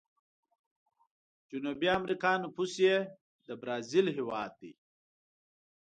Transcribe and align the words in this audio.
جنوبي 1.49 1.87
امريکا 1.99 2.31
نفوس 2.43 2.73
یې 2.85 2.97
د 3.45 3.47
برازیل 3.61 4.05
هیواد 4.17 4.51
دی. 4.61 4.71